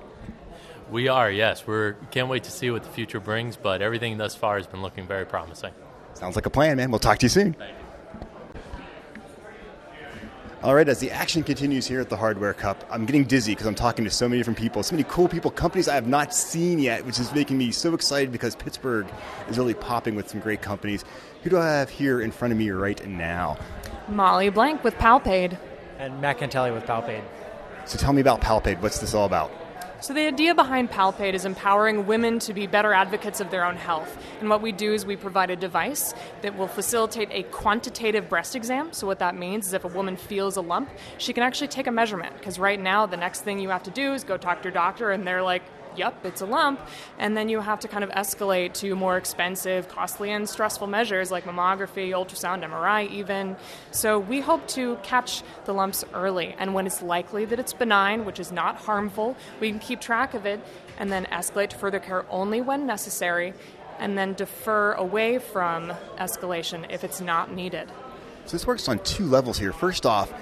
We 0.92 1.08
are, 1.08 1.32
yes. 1.32 1.66
We're 1.66 1.94
can't 2.12 2.28
wait 2.28 2.44
to 2.44 2.52
see 2.52 2.70
what 2.72 2.84
the 2.84 2.90
future 2.90 3.22
brings, 3.22 3.56
but 3.56 3.82
everything 3.82 4.18
thus 4.18 4.36
far 4.36 4.58
has 4.58 4.68
been 4.68 4.82
looking 4.82 5.08
very 5.08 5.26
promising. 5.26 5.72
Sounds 6.14 6.36
like 6.36 6.46
a 6.46 6.50
plan, 6.50 6.76
man. 6.76 6.92
We'll 6.92 7.00
talk 7.00 7.20
to 7.20 7.26
you 7.26 7.30
soon. 7.30 7.56
All 10.62 10.76
right, 10.76 10.90
as 10.90 11.00
the 11.00 11.10
action 11.10 11.42
continues 11.42 11.88
here 11.88 12.02
at 12.02 12.10
the 12.10 12.18
Hardware 12.18 12.54
Cup, 12.54 12.84
I'm 12.92 13.06
getting 13.06 13.24
dizzy 13.24 13.54
because 13.54 13.66
I'm 13.66 13.76
talking 13.76 14.04
to 14.04 14.12
so 14.12 14.28
many 14.28 14.42
different 14.42 14.60
people, 14.60 14.84
so 14.84 14.94
many 14.94 15.06
cool 15.08 15.30
people, 15.30 15.52
companies 15.52 15.88
I 15.88 15.96
have 15.96 16.06
not 16.06 16.34
seen 16.34 16.80
yet, 16.80 17.06
which 17.06 17.18
is 17.18 17.34
making 17.34 17.58
me 17.58 17.72
so 17.72 17.94
excited 17.94 18.30
because 18.30 18.58
Pittsburgh 18.58 19.08
is 19.48 19.58
really 19.58 19.74
popping 19.74 20.16
with 20.16 20.28
some 20.28 20.42
great 20.42 20.62
companies. 20.62 21.06
Who 21.44 21.50
do 21.50 21.58
I 21.58 21.66
have 21.66 21.90
here 21.90 22.20
in 22.20 22.30
front 22.32 22.52
of 22.52 22.58
me 22.58 22.72
right 22.72 23.08
now? 23.08 23.58
Molly 24.10 24.50
Blank 24.50 24.84
with 24.84 24.96
Palpate. 24.96 25.58
And 25.98 26.20
Matt 26.20 26.40
Cantelli 26.40 26.74
with 26.74 26.84
Palpate. 26.84 27.24
So 27.86 27.98
tell 27.98 28.12
me 28.12 28.20
about 28.20 28.42
Palpate. 28.42 28.82
What's 28.82 29.00
this 29.00 29.14
all 29.14 29.26
about? 29.26 29.52
So, 30.02 30.14
the 30.14 30.28
idea 30.28 30.56
behind 30.56 30.90
Palpate 30.90 31.34
is 31.34 31.44
empowering 31.44 32.08
women 32.08 32.40
to 32.40 32.54
be 32.54 32.68
better 32.68 32.94
advocates 32.94 33.42
of 33.42 33.52
their 33.52 33.66
own 33.66 33.76
health. 33.76 34.18
And 34.40 34.50
what 34.50 34.62
we 34.62 34.72
do 34.72 34.94
is 34.94 35.06
we 35.06 35.18
provide 35.18 35.50
a 35.50 35.58
device 35.58 36.14
that 36.42 36.58
will 36.58 36.70
facilitate 36.70 37.28
a 37.32 37.44
quantitative 37.44 38.30
breast 38.30 38.56
exam. 38.56 38.94
So, 38.94 39.06
what 39.06 39.20
that 39.20 39.36
means 39.36 39.68
is 39.68 39.74
if 39.74 39.84
a 39.84 39.90
woman 39.90 40.16
feels 40.16 40.56
a 40.56 40.62
lump, 40.62 40.90
she 41.18 41.34
can 41.34 41.44
actually 41.44 41.68
take 41.68 41.88
a 41.88 41.92
measurement. 41.92 42.34
Because 42.38 42.58
right 42.58 42.80
now, 42.80 43.08
the 43.08 43.18
next 43.18 43.42
thing 43.42 43.60
you 43.60 43.68
have 43.70 43.84
to 43.84 43.92
do 43.92 44.14
is 44.14 44.24
go 44.24 44.38
talk 44.38 44.60
to 44.60 44.64
your 44.70 44.74
doctor, 44.74 45.12
and 45.12 45.28
they're 45.28 45.44
like, 45.44 45.64
yep, 46.00 46.26
it's 46.26 46.42
a 46.42 46.46
lump, 46.46 46.80
and 47.20 47.38
then 47.38 47.50
you 47.50 47.60
have 47.60 47.80
to 47.82 47.88
kind 47.88 48.04
of 48.04 48.10
escalate 48.12 48.74
to 48.74 48.96
more 48.96 49.18
expensive, 49.18 49.88
costly, 49.88 50.32
and 50.32 50.50
stressful 50.50 50.88
measures 50.88 51.30
like 51.30 51.44
mammography, 51.44 52.10
ultrasound, 52.10 52.64
MRI, 52.64 53.08
even. 53.12 53.56
So 53.92 54.18
we 54.18 54.40
hope 54.40 54.68
to 54.70 54.96
catch 55.04 55.44
the 55.66 55.74
lumps 55.74 56.04
early, 56.14 56.56
and 56.58 56.74
when 56.74 56.88
it's 56.88 57.02
likely 57.02 57.46
that 57.46 57.60
it's 57.60 57.74
benign, 57.74 58.26
which 58.26 58.40
is 58.40 58.52
not 58.52 58.78
harmful, 58.78 59.36
we 59.60 59.70
can 59.70 59.80
keep 59.80 60.00
track 60.02 60.34
of 60.34 60.46
it 60.46 60.60
and 60.98 61.12
then 61.12 61.26
escalate 61.26 61.70
to 61.70 61.78
further 61.78 62.00
care 62.00 62.26
only 62.30 62.62
when 62.62 62.86
necessary, 62.86 63.54
and 64.00 64.18
then 64.18 64.34
defer 64.34 64.94
away 64.94 65.38
from 65.38 65.92
escalation 66.18 66.86
if 66.90 67.04
it's 67.04 67.20
not 67.20 67.54
needed. 67.54 67.90
So 68.46 68.54
this 68.54 68.66
works 68.66 68.88
on 68.88 69.00
two 69.00 69.26
levels 69.26 69.60
here. 69.60 69.74
First 69.74 70.06
off, 70.06 70.34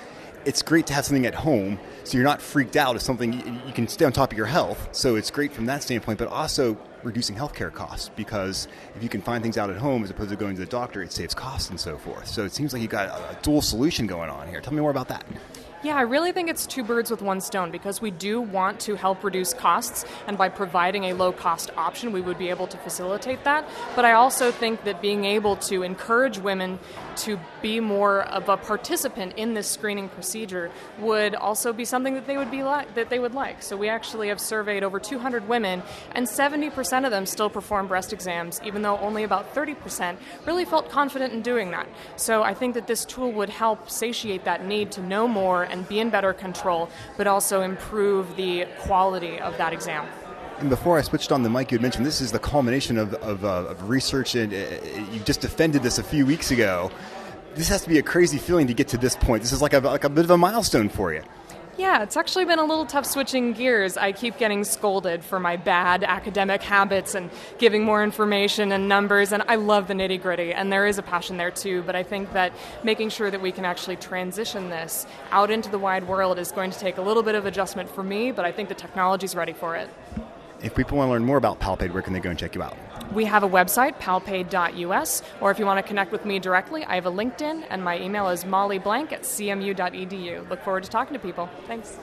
it's 0.48 0.62
great 0.62 0.88
to 0.88 0.94
have 0.94 1.04
something 1.06 1.25
at 1.25 1.36
home 1.36 1.77
so 2.06 2.18
you're 2.18 2.24
not 2.24 2.42
freaked 2.42 2.77
out 2.77 2.96
if 2.96 3.01
something 3.01 3.34
you 3.68 3.74
can 3.74 3.86
stay 3.86 4.06
on 4.06 4.13
top 4.13 4.32
of 4.32 4.38
your 4.38 4.48
health. 4.48 4.88
So 4.94 5.18
it's 5.18 5.30
great 5.30 5.51
from 5.51 5.66
that 5.66 5.84
standpoint 5.84 6.20
but 6.20 6.30
also 6.30 6.77
reducing 7.04 7.36
healthcare 7.36 7.72
costs 7.72 8.10
because 8.16 8.70
if 8.96 9.04
you 9.04 9.10
can 9.10 9.22
find 9.22 9.44
things 9.44 9.58
out 9.58 9.70
at 9.70 9.75
home 9.75 10.06
as 10.06 10.10
opposed 10.10 10.30
to 10.30 10.38
going 10.38 10.56
to 10.56 10.62
the 10.62 10.66
doctor 10.66 11.04
it 11.04 11.12
saves 11.12 11.34
costs 11.34 11.70
and 11.70 11.77
so 11.77 11.98
forth. 11.98 12.27
So 12.27 12.46
it 12.46 12.54
seems 12.54 12.72
like 12.72 12.82
you've 12.82 12.89
got 12.89 13.10
a 13.10 13.38
dual 13.42 13.62
solution 13.62 14.08
going 14.08 14.30
on 14.30 14.48
here. 14.48 14.62
Tell 14.62 14.74
me 14.74 14.80
more 14.80 14.92
about 14.92 15.10
that 15.10 15.25
yeah, 15.84 15.96
I 15.96 16.02
really 16.02 16.32
think 16.32 16.50
it's 16.50 16.66
two 16.66 16.84
birds 16.84 17.12
with 17.12 17.22
one 17.22 17.40
stone 17.40 17.72
because 17.72 18.02
we 18.02 18.12
do 18.12 18.42
want 18.42 18.80
to 18.82 18.96
help 18.96 19.24
reduce 19.24 19.54
costs, 19.54 20.06
and 20.28 20.38
by 20.38 20.50
providing 20.50 21.06
a 21.06 21.14
low 21.14 21.32
cost 21.32 21.70
option, 21.78 22.12
we 22.12 22.22
would 22.22 22.38
be 22.38 22.50
able 22.50 22.68
to 22.68 22.78
facilitate 22.78 23.44
that. 23.44 23.68
But 23.96 24.04
I 24.04 24.14
also 24.14 24.52
think 24.52 24.84
that 24.86 25.02
being 25.02 25.26
able 25.26 25.56
to 25.58 25.84
encourage 25.84 26.40
women 26.40 26.80
to 27.18 27.40
be 27.62 27.80
more 27.80 28.22
of 28.24 28.50
a 28.50 28.58
participant 28.58 29.34
in 29.38 29.54
this 29.54 29.68
screening 29.68 30.10
procedure 30.10 30.72
would 31.00 31.36
also 31.36 31.74
be 31.74 31.86
something 31.86 32.14
that 32.16 32.28
they 32.28 32.38
would 32.38 32.52
be 32.52 32.62
that 32.62 33.10
they 33.10 33.20
would 33.20 33.34
like. 33.34 33.62
So 33.62 33.78
we 33.78 33.88
actually 33.90 34.30
have 34.30 34.40
surveyed 34.40 34.84
over 34.84 35.00
200 35.00 35.48
women, 35.48 35.84
and 36.14 36.28
70% 36.28 37.06
of 37.06 37.12
them 37.12 37.26
still 37.26 37.50
perform 37.50 37.88
breast 37.88 38.14
exams, 38.14 38.60
even 38.64 38.82
though 38.82 38.98
only 38.98 39.24
about 39.24 39.54
30% 39.54 40.18
really 40.46 40.66
felt 40.66 40.90
confident 40.90 41.34
in 41.34 41.42
doing 41.42 41.72
that. 41.72 41.88
So 42.16 42.44
I 42.44 42.54
think 42.54 42.74
that 42.74 42.88
this 42.88 43.06
tool 43.06 43.32
would 43.32 43.50
help 43.50 43.90
satiate 43.90 44.44
that 44.46 44.66
need 44.66 44.92
to 44.94 45.02
know 45.02 45.28
more 45.28 45.67
and 45.70 45.88
be 45.88 46.00
in 46.00 46.10
better 46.10 46.34
control, 46.34 46.90
but 47.18 47.28
also 47.28 47.62
improve 47.62 48.36
the 48.36 48.66
quality 48.80 49.40
of 49.40 49.58
that 49.58 49.74
exam. 49.74 50.08
And 50.60 50.70
before 50.70 50.98
I 50.98 51.02
switched 51.02 51.32
on 51.32 51.44
the 51.44 51.50
mic, 51.50 51.72
you 51.72 51.78
had 51.78 51.84
mentioned 51.84 52.06
this 52.06 52.20
is 52.20 52.32
the 52.32 52.40
culmination 52.40 52.98
of, 52.98 53.14
of, 53.16 53.46
uh, 53.46 53.66
of 53.70 53.90
research, 53.90 54.34
and 54.34 54.52
uh, 54.52 54.58
you 55.12 55.20
just 55.20 55.42
defended 55.42 55.84
this 55.84 56.00
a 56.00 56.04
few 56.04 56.26
weeks 56.26 56.50
ago. 56.50 56.90
This 57.54 57.70
has 57.70 57.84
to 57.84 57.90
be 57.90 58.00
a 58.00 58.04
crazy 58.04 58.40
feeling 58.40 58.68
to 58.68 58.74
get 58.74 58.88
to 58.90 58.98
this 58.98 59.16
point. 59.16 59.44
This 59.44 59.52
is 59.52 59.62
like 59.62 59.74
a, 59.74 59.80
like 59.80 60.04
a 60.04 60.10
bit 60.10 60.26
of 60.26 60.32
a 60.32 60.38
milestone 60.38 60.90
for 60.90 61.14
you. 61.14 61.24
Yeah, 61.78 62.02
it's 62.02 62.18
actually 62.18 62.46
been 62.46 62.58
a 62.58 62.66
little 62.66 62.88
tough 62.88 63.06
switching 63.06 63.54
gears. 63.54 63.98
I 63.98 64.12
keep 64.12 64.40
getting 64.40 64.64
scolded 64.64 65.24
for 65.24 65.40
my 65.40 65.58
bad 65.58 66.04
academic 66.04 66.64
habits 66.64 67.14
and 67.14 67.30
giving 67.60 67.84
more 67.84 68.04
information 68.04 68.72
and 68.72 68.90
numbers, 68.90 69.32
and 69.32 69.44
I 69.48 69.58
love 69.58 69.88
the 69.88 69.94
nitty 69.94 70.20
gritty, 70.20 70.54
and 70.54 70.74
there 70.74 70.88
is 70.88 70.98
a 70.98 71.04
passion 71.04 71.38
there 71.38 71.52
too. 71.52 71.84
But 71.84 71.96
I 71.96 72.02
think 72.02 72.34
that 72.34 72.52
making 72.84 73.10
sure 73.10 73.30
that 73.30 73.44
we 73.44 73.52
can 73.52 73.64
actually 73.64 73.98
transition 73.98 74.72
this 74.72 75.06
out 75.30 75.52
into 75.52 75.70
the 75.70 75.78
wide 75.78 76.08
world 76.08 76.40
is 76.40 76.52
going 76.52 76.72
to 76.72 76.80
take 76.80 76.98
a 76.98 77.02
little 77.04 77.22
bit 77.22 77.36
of 77.36 77.46
adjustment 77.46 77.92
for 77.92 78.02
me, 78.02 78.32
but 78.32 78.44
I 78.44 78.52
think 78.52 78.70
the 78.70 78.76
technology's 78.76 79.36
ready 79.36 79.54
for 79.54 79.76
it. 79.76 79.88
If 80.64 80.74
people 80.74 80.98
want 80.98 81.10
to 81.10 81.12
learn 81.12 81.26
more 81.26 81.38
about 81.38 81.60
Palpate, 81.60 81.94
where 81.94 82.02
can 82.02 82.14
they 82.14 82.20
go 82.20 82.32
and 82.32 82.40
check 82.40 82.56
you 82.56 82.64
out? 82.64 82.76
We 83.14 83.24
have 83.26 83.44
a 83.44 83.50
website, 83.50 84.00
palpate.us, 84.00 85.24
or 85.40 85.50
if 85.50 85.60
you 85.60 85.66
want 85.66 85.78
to 85.78 85.84
connect 85.84 86.12
with 86.12 86.26
me 86.26 86.40
directly, 86.40 86.84
I 86.84 86.96
have 86.96 87.06
a 87.06 87.12
LinkedIn, 87.12 87.66
and 87.70 87.84
my 87.84 88.00
email 88.00 88.28
is 88.28 88.44
mollyblank 88.44 89.14
at 89.14 89.22
cmu.edu. 89.22 90.50
Look 90.50 90.62
forward 90.62 90.84
to 90.84 90.90
talking 90.90 91.14
to 91.14 91.20
people. 91.20 91.50
Thanks. 91.68 91.98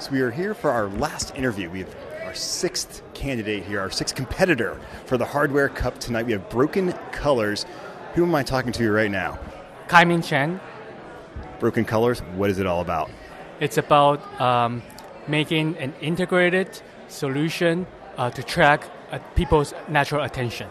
So 0.00 0.10
we 0.10 0.20
are 0.20 0.30
here 0.30 0.54
for 0.54 0.70
our 0.70 0.88
last 0.88 1.34
interview. 1.36 1.70
We 1.70 1.80
have 1.80 1.96
our 2.24 2.34
sixth 2.34 3.02
candidate 3.14 3.64
here, 3.64 3.80
our 3.80 3.90
sixth 3.90 4.14
competitor 4.14 4.80
for 5.06 5.16
the 5.16 5.24
Hardware 5.24 5.68
Cup 5.68 5.98
tonight. 5.98 6.26
We 6.26 6.32
have 6.32 6.50
Broken 6.50 6.92
Colors. 7.12 7.64
Who 8.14 8.24
am 8.24 8.34
I 8.34 8.42
talking 8.42 8.72
to 8.72 8.90
right 8.90 9.10
now? 9.10 9.38
Kaimin 9.88 10.24
Chen. 10.26 10.60
Broken 11.60 11.84
Colors, 11.84 12.20
what 12.34 12.50
is 12.50 12.58
it 12.58 12.66
all 12.66 12.80
about? 12.80 13.08
It's 13.60 13.78
about 13.78 14.40
um, 14.40 14.82
making 15.28 15.78
an 15.78 15.94
integrated 16.00 16.80
solution 17.08 17.86
uh, 18.18 18.30
to 18.30 18.42
track 18.42 18.82
uh, 19.10 19.18
people's 19.34 19.74
natural 19.88 20.24
attention. 20.24 20.68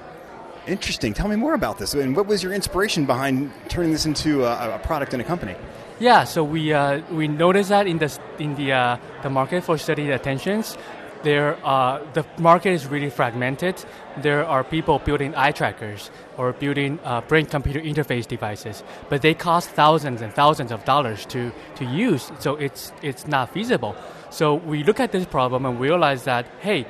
Interesting. 0.67 1.13
Tell 1.13 1.27
me 1.27 1.35
more 1.35 1.53
about 1.53 1.77
this. 1.77 1.93
And 1.93 2.15
what 2.15 2.25
was 2.25 2.41
your 2.41 2.53
inspiration 2.53 3.05
behind 3.05 3.51
turning 3.69 3.91
this 3.91 4.05
into 4.05 4.45
a, 4.45 4.75
a 4.75 4.79
product 4.79 5.13
and 5.13 5.21
a 5.21 5.25
company? 5.25 5.55
Yeah, 5.99 6.25
so 6.25 6.43
we 6.43 6.73
uh, 6.73 7.01
we 7.11 7.27
noticed 7.27 7.69
that 7.69 7.87
in 7.87 7.99
the 7.99 8.19
in 8.37 8.55
the 8.55 8.73
uh, 8.73 8.97
the 9.23 9.29
market 9.29 9.63
for 9.63 9.77
studied 9.77 10.09
attentions, 10.09 10.77
there 11.23 11.57
uh, 11.63 12.01
the 12.13 12.25
market 12.37 12.71
is 12.71 12.85
really 12.85 13.09
fragmented. 13.09 13.75
There 14.21 14.45
are 14.45 14.63
people 14.63 14.99
building 14.99 15.33
eye 15.35 15.51
trackers 15.51 16.11
or 16.37 16.51
building 16.51 16.99
uh, 17.03 17.21
brain-computer 17.21 17.79
interface 17.79 18.27
devices, 18.27 18.83
but 19.09 19.21
they 19.21 19.33
cost 19.33 19.69
thousands 19.69 20.21
and 20.21 20.33
thousands 20.33 20.71
of 20.71 20.83
dollars 20.83 21.25
to 21.27 21.51
to 21.75 21.85
use. 21.85 22.31
So 22.39 22.55
it's 22.55 22.91
it's 23.01 23.25
not 23.25 23.53
feasible. 23.53 23.95
So 24.29 24.55
we 24.55 24.83
look 24.83 24.99
at 24.99 25.11
this 25.11 25.25
problem 25.25 25.65
and 25.65 25.79
realize 25.79 26.25
that 26.25 26.45
hey, 26.59 26.85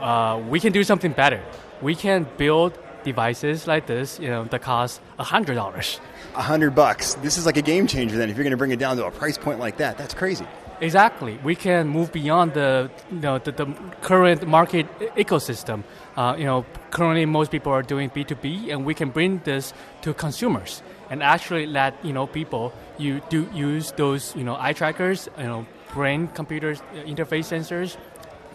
uh, 0.00 0.42
we 0.48 0.60
can 0.60 0.72
do 0.72 0.84
something 0.84 1.12
better. 1.12 1.42
We 1.82 1.94
can 1.94 2.26
build 2.36 2.78
devices 3.04 3.66
like 3.66 3.86
this, 3.86 4.18
you 4.18 4.28
know, 4.28 4.44
that 4.44 4.62
cost 4.62 5.00
hundred 5.18 5.54
dollars. 5.54 6.00
A 6.34 6.42
hundred 6.42 6.74
bucks. 6.74 7.14
This 7.14 7.38
is 7.38 7.46
like 7.46 7.56
a 7.56 7.62
game 7.62 7.86
changer. 7.86 8.16
Then, 8.18 8.28
if 8.30 8.36
you're 8.36 8.44
going 8.44 8.50
to 8.50 8.56
bring 8.56 8.72
it 8.72 8.78
down 8.78 8.96
to 8.96 9.06
a 9.06 9.10
price 9.10 9.38
point 9.38 9.58
like 9.58 9.76
that, 9.78 9.96
that's 9.96 10.14
crazy. 10.14 10.46
Exactly. 10.80 11.38
We 11.42 11.54
can 11.54 11.88
move 11.88 12.12
beyond 12.12 12.52
the 12.52 12.90
you 13.10 13.20
know 13.20 13.38
the, 13.38 13.52
the 13.52 13.66
current 14.02 14.46
market 14.46 14.86
ecosystem. 15.16 15.84
Uh, 16.16 16.34
you 16.36 16.44
know, 16.44 16.66
currently 16.90 17.24
most 17.24 17.50
people 17.50 17.72
are 17.72 17.82
doing 17.82 18.10
B 18.12 18.24
two 18.24 18.34
B, 18.34 18.70
and 18.70 18.84
we 18.84 18.92
can 18.94 19.08
bring 19.10 19.40
this 19.44 19.72
to 20.02 20.12
consumers 20.12 20.82
and 21.08 21.22
actually 21.22 21.66
let 21.66 21.94
you 22.04 22.12
know 22.12 22.26
people 22.26 22.72
you 22.98 23.22
do 23.30 23.48
use 23.54 23.92
those 23.92 24.34
you 24.36 24.44
know 24.44 24.56
eye 24.58 24.74
trackers, 24.74 25.28
you 25.38 25.44
know, 25.44 25.66
brain 25.94 26.28
computer 26.28 26.74
interface 27.06 27.48
sensors, 27.54 27.96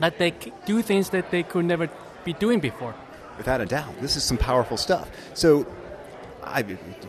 that 0.01 0.17
they 0.17 0.33
do 0.65 0.81
things 0.81 1.09
that 1.11 1.31
they 1.31 1.43
could 1.43 1.65
never 1.65 1.89
be 2.23 2.33
doing 2.33 2.59
before. 2.59 2.93
Without 3.37 3.61
a 3.61 3.65
doubt, 3.65 3.99
this 4.01 4.15
is 4.15 4.23
some 4.23 4.37
powerful 4.37 4.77
stuff. 4.77 5.09
So, 5.33 5.65
I 6.43 6.63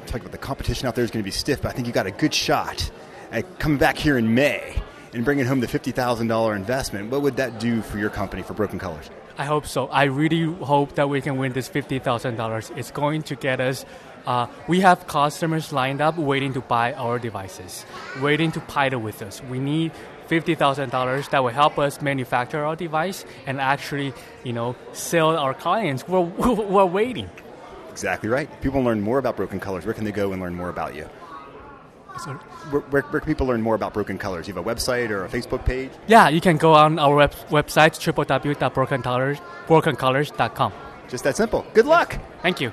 talk 0.06 0.20
about 0.20 0.32
the 0.32 0.38
competition 0.38 0.86
out 0.86 0.94
there 0.94 1.04
is 1.04 1.10
going 1.10 1.22
to 1.22 1.24
be 1.24 1.30
stiff, 1.30 1.62
but 1.62 1.70
I 1.70 1.72
think 1.72 1.86
you 1.86 1.92
got 1.92 2.06
a 2.06 2.10
good 2.10 2.32
shot 2.34 2.90
at 3.30 3.58
coming 3.58 3.78
back 3.78 3.96
here 3.96 4.18
in 4.18 4.34
May 4.34 4.80
and 5.12 5.24
bringing 5.24 5.44
home 5.44 5.60
the 5.60 5.66
$50,000 5.66 6.56
investment, 6.56 7.10
what 7.10 7.22
would 7.22 7.36
that 7.36 7.58
do 7.58 7.82
for 7.82 7.98
your 7.98 8.10
company, 8.10 8.42
for 8.42 8.54
Broken 8.54 8.78
Colors? 8.78 9.10
I 9.38 9.44
hope 9.44 9.66
so. 9.66 9.88
I 9.88 10.04
really 10.04 10.44
hope 10.64 10.94
that 10.94 11.08
we 11.08 11.20
can 11.20 11.38
win 11.38 11.52
this 11.52 11.68
$50,000. 11.68 12.76
It's 12.76 12.90
going 12.90 13.22
to 13.24 13.36
get 13.36 13.60
us. 13.60 13.84
Uh, 14.26 14.46
we 14.68 14.80
have 14.80 15.06
customers 15.06 15.72
lined 15.72 16.00
up 16.00 16.16
waiting 16.16 16.52
to 16.52 16.60
buy 16.60 16.92
our 16.92 17.18
devices, 17.18 17.84
waiting 18.20 18.52
to 18.52 18.60
pilot 18.60 19.00
with 19.00 19.20
us. 19.22 19.42
We 19.50 19.58
need 19.58 19.92
$50,000 20.28 21.30
that 21.30 21.42
will 21.42 21.50
help 21.50 21.78
us 21.78 22.00
manufacture 22.00 22.64
our 22.64 22.76
device 22.76 23.24
and 23.46 23.60
actually, 23.60 24.12
you 24.44 24.52
know, 24.52 24.76
sell 24.92 25.36
our 25.36 25.54
clients 25.54 26.06
We're, 26.06 26.24
who 26.42 26.78
are 26.78 26.86
waiting. 26.86 27.28
Exactly 27.90 28.28
right. 28.28 28.48
People 28.62 28.82
learn 28.82 29.00
more 29.00 29.18
about 29.18 29.36
Broken 29.36 29.60
Colors, 29.60 29.84
where 29.84 29.94
can 29.94 30.04
they 30.04 30.12
go 30.12 30.32
and 30.32 30.40
learn 30.40 30.54
more 30.54 30.70
about 30.70 30.94
you? 30.94 31.08
Sorry? 32.18 32.38
Where, 32.70 32.82
where, 32.82 33.02
where, 33.02 33.20
can 33.20 33.26
people 33.26 33.46
learn 33.46 33.62
more 33.62 33.74
about 33.74 33.94
Broken 33.94 34.18
Colors? 34.18 34.46
You 34.46 34.54
have 34.54 34.66
a 34.66 34.74
website 34.74 35.10
or 35.10 35.24
a 35.24 35.28
Facebook 35.28 35.64
page? 35.64 35.90
Yeah, 36.06 36.28
you 36.28 36.40
can 36.40 36.56
go 36.56 36.74
on 36.74 36.98
our 36.98 37.14
web, 37.14 37.32
website, 37.48 37.98
www.brokencolors.com. 37.98 40.72
Just 41.08 41.24
that 41.24 41.36
simple. 41.36 41.66
Good 41.74 41.86
luck. 41.86 42.18
Thank 42.42 42.60
you. 42.60 42.72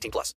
18 0.00 0.10
plus. 0.10 0.34